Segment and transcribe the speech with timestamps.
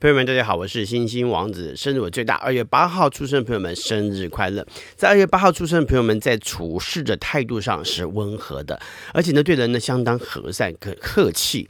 [0.00, 1.74] 朋友们，大家好，我是星星王子。
[1.76, 4.66] 生日我最大，二月八号出生的朋友们，生日快乐！
[4.96, 8.78] 在二月八号出生的朋友们，在处事的态度上是温和的，
[9.14, 11.68] 而且呢，对人呢相当和善、可客气。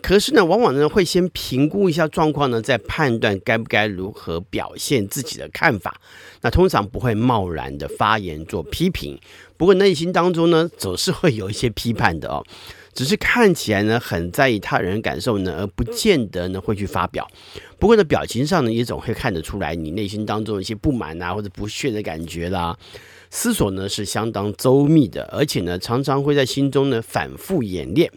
[0.00, 6.00] 可是呢，往往呢会先评估一下状况呢，再判断该不该如何表现自己的看法。
[6.42, 9.18] 那通常不会贸然的发言做批评，
[9.62, 12.44] 不过内心当中呢，总是会有一些批判的哦。
[12.92, 17.24] 只是看起来呢，很在意他人感受呢，而不见得呢会去发表。
[17.78, 22.76] 不过呢，表情上呢也总会看得出来你内心当中一些不满啊，或者不屑的感觉啦。
[23.30, 28.10] 思索呢是相当周密的，而且呢常常会在心中呢反复演练。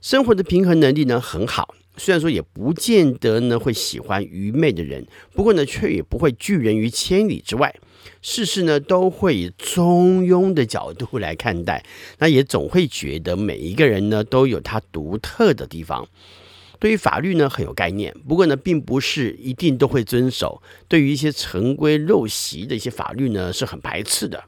[0.00, 7.72] 生活的平衡能力呢很好，虽然说也不见得呢会喜欢愚昧的人，不过呢却也不会拒人于千里之外。
[8.22, 11.84] 事事呢都会以中庸的角度来看待，
[12.18, 16.08] 那也总会觉得每一个人呢都有他独特的地方。
[16.80, 20.62] 对于法律呢很有概念，不过呢并不是一定都会遵守。
[20.86, 24.44] 对于一些陈规陋习的一些法律呢是很排斥的。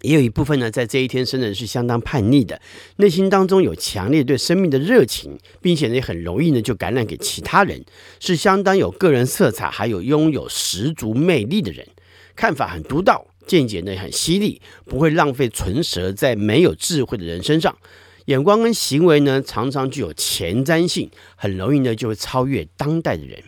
[0.00, 2.60] 也有一部分呢在这一天生的人是相当叛逆的，
[2.96, 7.84] 内心当中有强烈对生命的热情，并且呢也很容易呢就感染给其他人，
[8.18, 11.86] 是相当有个人色彩，还有拥有十足魅力的人。
[12.34, 17.76] 看法很独到，见解呢很犀利，不会浪费唇舌在没有智慧的人身上。
[18.26, 23.42] 眼光跟行为呢常常具有前瞻性，很容易呢就会超越当代的人。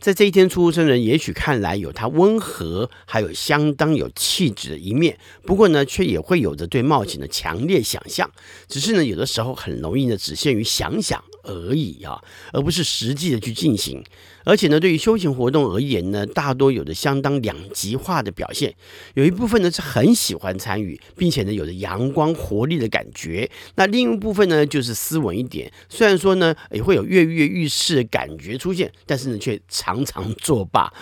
[0.00, 8.28] 在这一天出生的人，也许看来有他温和，还有相当有气质的一面，不过呢却也会有着对冒险的强烈想象。
[8.66, 11.22] 只是呢有的时候很容易呢只限于想想。
[11.42, 14.02] 而已啊，而不是实际的去进行。
[14.44, 18.74] 而且呢，对于休闲活动而言呢，大多有着相当两极化的表现。
[19.14, 23.48] 有一部分呢是很喜欢参与，并且呢有着阳光活力的感觉。
[23.76, 30.92] 那另一部分呢就是斯文一点，虽然说呢也会有跃跃欲试的感觉出现，但是呢却常常作罢。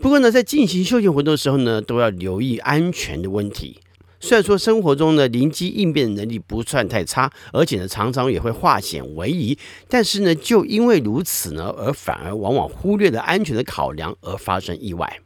[0.00, 3.78] 不过呢，在进行休闲活动的时候呢，都要留意安全的问题。
[4.22, 15.18] 虽然说生活中呢，灵机应变能力不算太差，而且呢，常常也会化险为夷，但是呢，就因为如此呢，而反而往往忽略了安全的考量，而发生意外。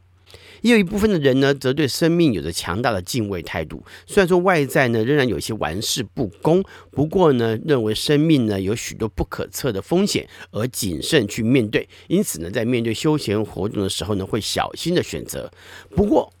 [0.61, 3.85] 也有一部分的人呢，则对生命有着强大的敬畏态度。
[4.07, 11.87] 虽然说外在呢，仍然有些玩世不恭，不过呢，认为生命呢有许多不可测的风险，而谨慎去面对。
[12.07, 15.51] 因此呢，在面对休闲活动的时候呢，会小心的选择。
[15.95, 16.33] 不过，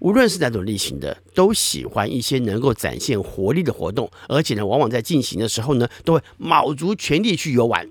[0.00, 7.88] 无论是哪种类型的，都喜欢一些能够展现活力的活动，而且呢，往往在进行的时候呢，都会卯足全力去游玩。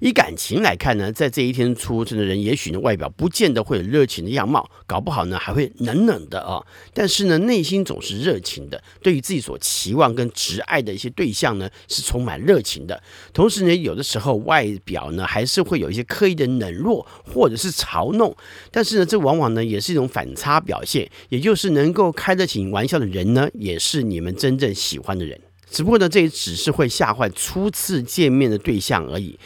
[0.00, 6.64] 以感情来看呢，在这一天出生的人，也许呢外表不见得会有热情的样貌，搞不好呢还会冷冷的啊。
[6.94, 13.02] 但是呢，内心总是热情的，对于自己所期望跟挚爱的一些对象呢，是充满热情的。
[13.32, 18.36] 同时呢，有的时候外表呢还是会有一些刻意的冷落或者是嘲弄，
[18.70, 25.38] 但是呢，这往往呢也是一种反差表现，也就是能够开得起玩笑的人呢，也是你们真正喜欢的人。
[25.70, 29.38] 只不过呢，这也只是会吓坏初次见面的对象而已。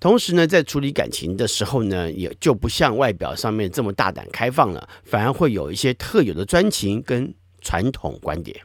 [0.00, 8.58] 同时呢，在处理感情的时候呢，也就不像外表上面这么大胆开放了，反而会有一些特有的专情跟传统观点。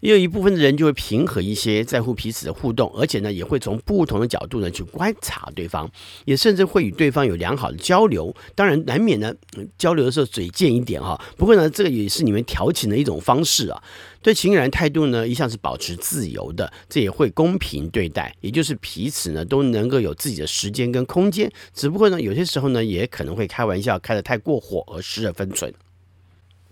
[0.00, 5.90] 也有一部分的人就会平和一些，在乎彼此的互动，而且呢，也会从不同的角度呢去观察对方，
[6.24, 8.34] 也甚至会与对方有良好的交流。
[8.54, 9.32] 当然，难免呢
[9.78, 11.20] 交流的时候嘴贱一点哈。
[11.36, 13.82] 不过呢，这个也是你们调情的一种方式啊。
[14.22, 21.50] 对情人态度呢，一向是保持自由的，这也会公平对待，也就是彼此呢都能够有自己的时间跟空间。
[21.72, 25.72] 只不过呢，有些时候呢，也可能会开玩笑开得太过火，而失了分寸。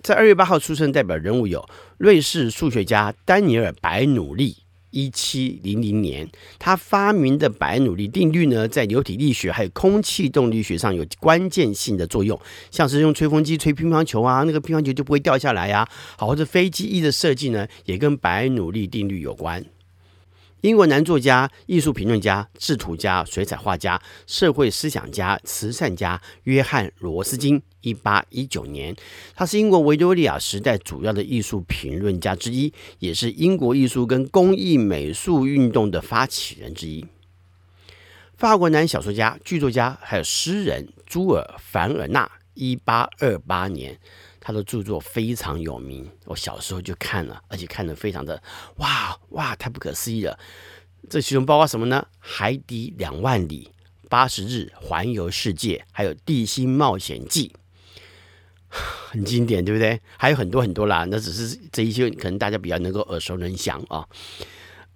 [0.03, 4.57] 在二月八号出生代表人物有瑞士数学家丹尼尔·白努利，
[4.91, 6.29] 一七零零年，
[6.59, 15.87] 他发明的白努力定律呢，在流体力学还有空气动力学上有关键性的作用，像是用吹风机吹乒乓球啊，那个乒乓球就不会掉下来呀，
[16.17, 19.65] 好，或者飞机翼的设计呢，也跟白努力定律有关。
[20.63, 28.97] 英国男作家、艺术评论家、制图家、水彩画家、社会思想家、慈善家约翰·罗斯金，一八一九年，
[29.37, 37.07] 他是英国维多利亚时代主要的艺术评论家之一，也是英国艺术跟工艺美术运动的发起人之一。
[38.37, 43.97] 法国男小说家、剧作家还有诗人朱尔·凡尔纳，一八二八年。
[44.49, 48.43] 他的著作非常有名，我小时候就看了，而且看得非常的
[48.77, 50.39] 哇哇，太不可思议了。
[51.11, 52.07] 这其中包括什么呢？
[52.19, 53.71] 海底两万里、
[54.09, 57.53] 八十日环游世界，还有地心冒险记，
[58.71, 60.01] 很经典，对不对？
[60.17, 64.09] 还有很多很多啦，那只是这一些，可能大家比较能够耳熟能详啊。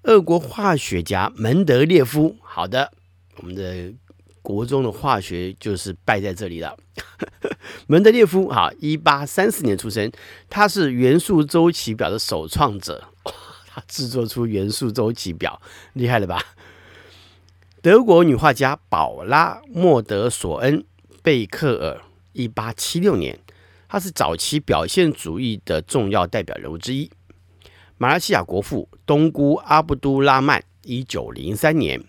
[0.05, 2.91] 俄国化学家门德列夫，好的，
[3.37, 3.93] 我们的
[4.41, 6.75] 国中的化学就是败在这里了。
[7.87, 10.11] 门德列夫，哈，一八三四年出生，
[10.49, 13.09] 他是元素周期表的首创者，
[13.67, 15.61] 他制作出元素周期表，
[15.95, 16.43] 厉害了吧？
[17.81, 20.81] 德国女画家宝拉·莫德索恩·
[21.23, 22.01] 贝克尔，
[22.33, 23.39] 一八七六年，
[23.89, 27.11] 她是早期表现主义的重要代表人物之一。
[27.99, 32.03] 马来西亚国父东姑阿布都拉曼，一九零三年，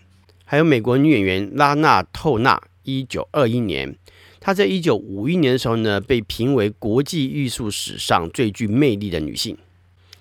[0.44, 3.98] 还有美国女演员拉娜·透纳，一九二一年。
[4.44, 9.56] 她在一九五一年的时候呢，被评为国际艺术史上最具魅力的女性。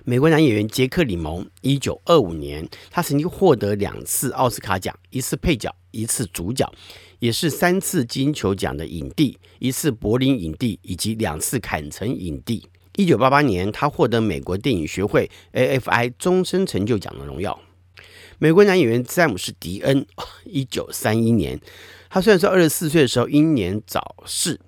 [0.05, 6.73] 美国男演员杰克·里蒙，一九二五年，他曾经获得两次奥斯卡奖，一次配角，一次主角，
[7.19, 12.69] 也是三次金球奖的影帝，一次柏林影帝，以及两次坎城影帝。
[12.95, 17.59] 一九八八年，他获得美国电影学会 AFI 终身成就奖的荣耀。
[18.39, 20.05] 美国男演员詹姆斯·迪恩，
[20.45, 21.59] 一九三一年。
[22.13, 24.59] 他虽然说二十四岁的时候英年早逝，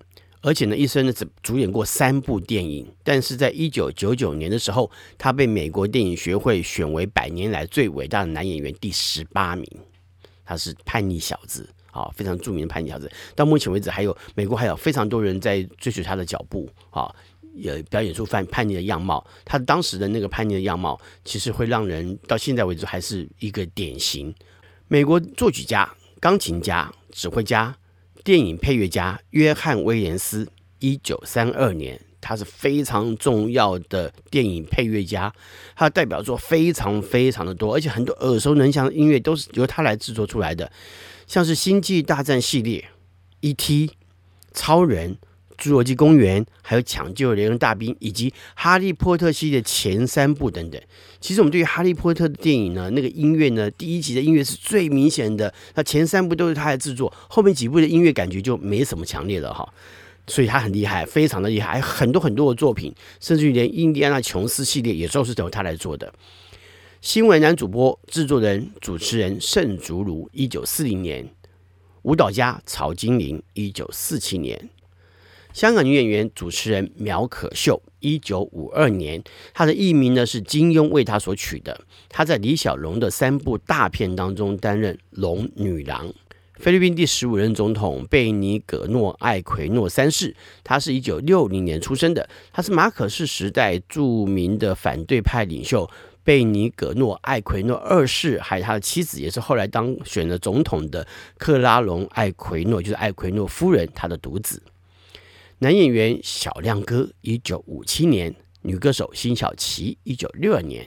[0.42, 9.64] 而且呢一生呢只主演过三部电影，但是在一九九九年的时候，他被美国电影学会选为百年来最伟大的男演员第十八名。
[10.44, 13.08] 他是叛逆小子啊，非常著名的叛逆小子。
[13.36, 17.14] 到目前为止，还有美国还有非常多人在追随他的脚步啊，
[17.54, 19.24] 也表演出叛叛逆的样貌。
[19.44, 24.34] 他当时的那个叛逆的样貌，其实会让人到现在为止还是一个典型。
[24.88, 25.88] 美国作曲家、
[26.25, 26.92] 钢琴家。
[27.12, 27.77] 指挥家、
[28.24, 30.50] 电影配乐家约翰·威廉斯，
[30.80, 35.31] 一九三二年，他是非常重要的电影配乐家，
[35.75, 40.69] 他的代表作非常非常的多，而且很多耳熟能详的音乐都是由他来制作出来的，
[41.27, 42.83] 像是《星际大战》系列、
[43.42, 43.92] E.T.、
[44.51, 45.18] 超人。
[45.57, 50.81] 侏罗纪公园，还有抢救雷恩大兵，以及哈利波特系列前三部等等。
[51.19, 55.54] 其实我们对于哈利波特的电影呢，那个音乐呢，第一集的音乐是最明显的。
[55.74, 59.68] 那前三部都是他来制作，后面几部的音乐感觉就没什么强烈了哈。
[60.28, 66.12] 所以他很厉害，非常的厉害，很多很多的作品，甚至于连印第安纳琼斯系列也都是由他来做的。
[67.01, 71.25] 新闻男主播、制作人、主持人盛竹如，一九四零年；
[72.01, 74.69] 舞蹈家曹金玲，一九四七年。
[75.56, 79.24] 香港女演员、主持人苗可秀，一九五二年，
[79.54, 81.80] 她的艺名呢是金庸为她所取的。
[82.10, 86.13] 她在李小龙的三部大片当中担任龙女郎。
[86.56, 92.28] 菲律宾第十五任总统贝尼葛诺艾奎诺三世，他是一九六零年出生的。
[92.51, 95.90] 他是马可仕时代著名的反对派领袖
[96.25, 104.62] 贝尼葛诺艾奎诺二世，还有他的妻子，也是后来当选了总统的克拉隆艾奎诺，就是艾奎诺夫人，他的独子。
[105.60, 110.84] 男演员小亮哥，一九五七年；女歌手辛晓琪，一九六二年；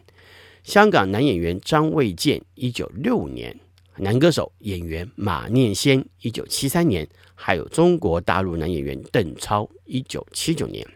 [0.63, 3.51] 香港男演员张卫健，一九六五年；
[3.97, 10.87] 男歌手演员马念先，一九七三年；还有中国大陆男演员邓超，一九七九年。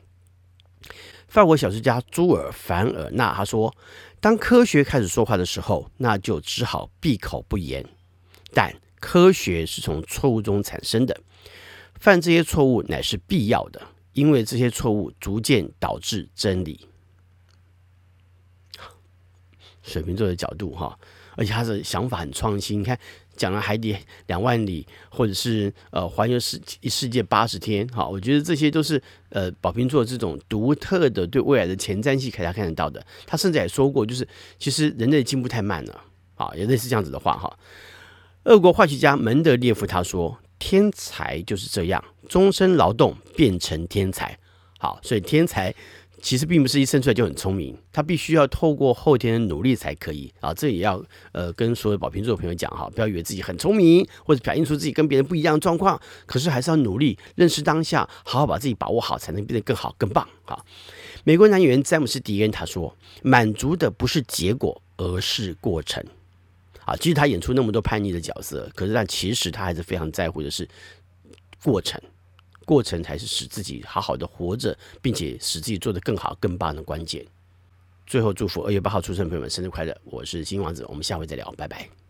[1.26, 3.74] 法国小说家朱尔·凡尔纳他说
[4.20, 7.82] ：“当科学开始说话的时候，那就只好闭口不言。
[8.52, 8.70] 但
[9.00, 11.18] 科学是从错误中产生的。”
[12.02, 13.80] 犯这些错误乃是必要的，
[14.12, 16.88] 因为这些错误逐渐导致真理。
[19.84, 20.98] 水瓶座的角度哈，
[21.36, 22.80] 而且他的想法很创新。
[22.80, 22.98] 你看，
[23.36, 23.96] 讲了海底
[24.26, 33.06] 两万里，或者是呃环游世世界八十天，哈，我觉得这些都是呃宝瓶座这种独特的对未来的前瞻性，可以他看得到的。
[33.24, 34.26] 他甚至也说过，就是
[34.58, 36.02] 其实人类进步太慢了，
[36.34, 37.56] 啊，也类似这样子的话哈。
[38.42, 40.36] 俄国化学家门德列夫他说。
[40.64, 44.38] 天才就是这样，终身劳动变成天才。
[44.78, 45.74] 好，所以天才
[46.20, 50.54] 其实并不是一生出来就很聪明，他必须要透过后天的努力才可以啊。
[50.54, 60.26] 这也要呃跟所有宝瓶座的朋友讲哈，不要以为自己很聪明，或者表现出自己跟别人不一样的状况，可是还是要努力，认识当下，好好把自己把握好，才能变得更好更棒。
[60.44, 60.64] 好，
[61.24, 66.04] 美国男演员詹姆斯·迪恩他说：“满足的不是结果，而是过程。”
[66.84, 70.68] 啊，即使他演出那么多叛逆的角色，可是但其实他还是非常在乎的是
[71.62, 72.00] 过程，
[72.64, 77.24] 过程才是使自己好好的活着，并且使自己做得更好、更棒的关键。
[78.06, 79.96] 最后祝福二月八号出生的朋友们生日快乐！
[80.04, 82.01] 我是金王子，我们下回再聊，拜拜。